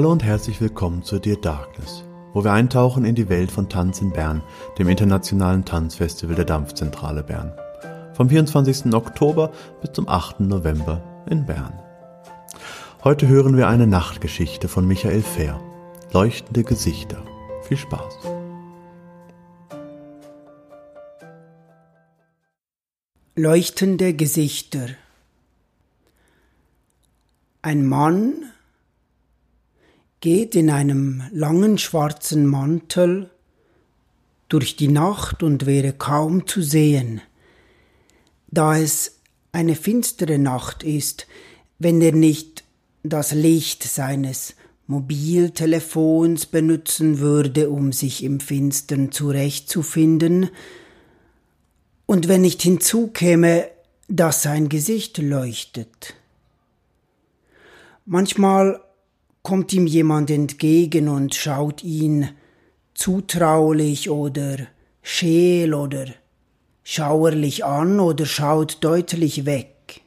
[0.00, 4.00] Hallo und herzlich willkommen zu Dear Darkness, wo wir eintauchen in die Welt von Tanz
[4.00, 4.42] in Bern,
[4.78, 7.52] dem internationalen Tanzfestival der Dampfzentrale Bern.
[8.14, 8.94] Vom 24.
[8.94, 9.52] Oktober
[9.82, 10.40] bis zum 8.
[10.40, 11.78] November in Bern.
[13.04, 15.60] Heute hören wir eine Nachtgeschichte von Michael Fehr.
[16.14, 17.22] Leuchtende Gesichter.
[17.64, 18.20] Viel Spaß.
[23.36, 24.88] Leuchtende Gesichter.
[27.60, 28.50] Ein Mann
[30.20, 33.30] geht in einem langen schwarzen Mantel
[34.48, 37.20] durch die Nacht und wäre kaum zu sehen,
[38.48, 39.16] da es
[39.52, 41.26] eine finstere Nacht ist,
[41.78, 42.64] wenn er nicht
[43.02, 44.54] das Licht seines
[44.86, 50.50] Mobiltelefons benutzen würde, um sich im Finstern zurechtzufinden,
[52.06, 53.68] und wenn nicht hinzukäme,
[54.08, 56.14] dass sein Gesicht leuchtet.
[58.04, 58.82] Manchmal
[59.42, 62.28] kommt ihm jemand entgegen und schaut ihn
[62.94, 64.58] zutraulich oder
[65.02, 66.06] scheel oder
[66.82, 70.02] schauerlich an oder schaut deutlich weg.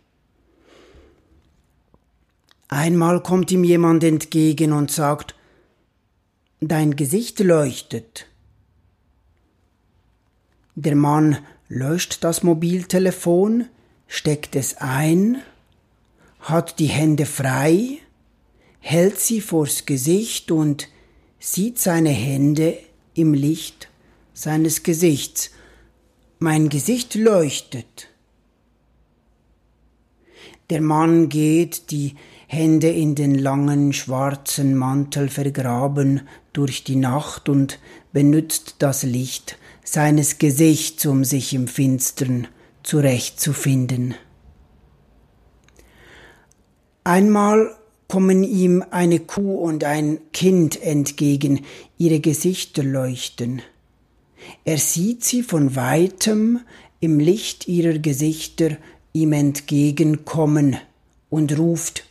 [2.68, 5.36] Einmal kommt ihm jemand entgegen und sagt,
[6.66, 8.26] Dein Gesicht leuchtet.
[10.76, 13.66] Der Mann löscht das Mobiltelefon,
[14.08, 15.42] steckt es ein,
[16.40, 18.00] hat die Hände frei,
[18.84, 20.90] hält sie vors Gesicht und
[21.40, 22.78] sieht seine Hände
[23.16, 23.88] im Licht
[24.34, 25.52] seines Gesichts.
[26.40, 28.10] Mein Gesicht leuchtet.
[30.70, 32.16] Der Mann geht, die
[32.48, 37.80] Hände in den langen schwarzen Mantel vergraben durch die Nacht und
[38.12, 42.48] benützt das Licht seines Gesichts, um sich im Finstern
[42.84, 44.16] zurechtzufinden.
[47.06, 47.78] Einmal
[48.14, 51.66] kommen ihm eine Kuh und ein Kind entgegen,
[51.98, 53.64] ihre Gesichter leuchten.
[54.66, 56.60] Er sieht sie von weitem
[57.00, 58.78] im Licht ihrer Gesichter
[59.14, 60.78] ihm entgegenkommen
[61.32, 62.06] und ruft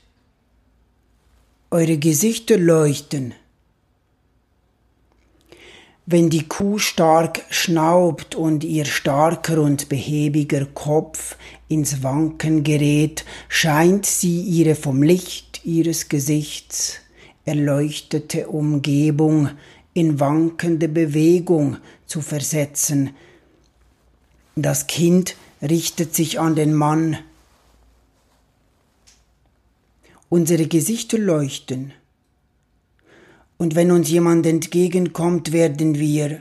[1.70, 3.34] Eure Gesichter leuchten.
[6.04, 11.36] Wenn die Kuh stark schnaubt und ihr starker und behäbiger Kopf
[11.68, 16.98] ins Wanken gerät, scheint sie ihre vom Licht ihres Gesichts
[17.44, 19.50] erleuchtete Umgebung
[19.94, 21.76] in wankende Bewegung
[22.06, 23.10] zu versetzen.
[24.56, 27.18] Das Kind richtet sich an den Mann.
[30.28, 31.92] Unsere Gesichter leuchten.
[33.62, 36.40] Und wenn uns jemand entgegenkommt, werden wir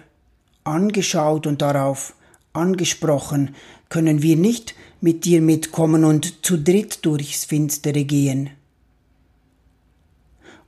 [0.64, 2.16] angeschaut und darauf
[2.52, 3.54] angesprochen,
[3.90, 8.50] können wir nicht mit dir mitkommen und zu dritt durchs Finstere gehen.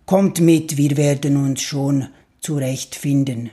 [0.06, 2.10] Kommt mit, wir werden uns schon
[2.40, 3.50] zurechtfinden.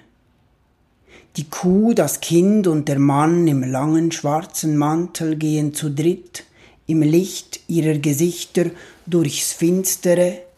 [1.39, 6.45] Die Kuh, das Kind und der Mann im langen schwarzen Mantel gehen zu dritt
[6.87, 8.67] im Licht ihrer Gesichter
[9.07, 10.50] durchs Finstere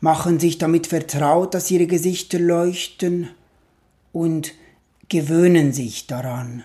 [0.00, 3.28] machen sich damit vertraut, dass ihre Gesichter leuchten
[4.12, 4.52] und
[5.08, 6.64] gewöhnen sich daran.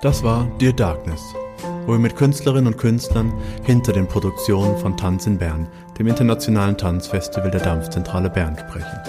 [0.00, 1.20] Das war Dear Darkness
[1.88, 3.32] wo wir mit Künstlerinnen und Künstlern
[3.64, 5.66] hinter den Produktionen von Tanz in Bern,
[5.98, 9.00] dem internationalen Tanzfestival der Dampfzentrale Bern, sprechen.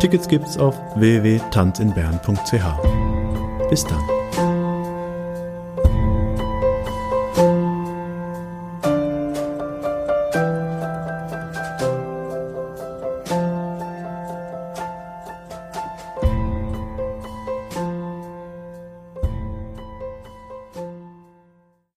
[0.00, 3.70] Tickets gibt's auf www.tanzinbern.ch.
[3.70, 4.13] Bis dann.